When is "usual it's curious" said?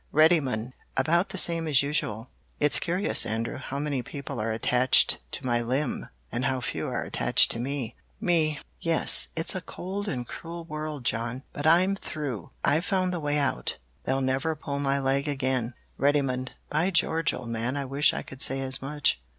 1.83-3.23